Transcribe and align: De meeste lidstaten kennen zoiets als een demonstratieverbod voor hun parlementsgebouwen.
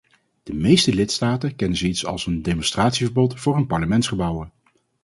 De 0.43 0.53
meeste 0.53 0.93
lidstaten 0.93 1.55
kennen 1.55 1.77
zoiets 1.77 2.05
als 2.05 2.25
een 2.25 2.41
demonstratieverbod 2.41 3.39
voor 3.39 3.55
hun 3.55 3.67
parlementsgebouwen. 3.67 4.51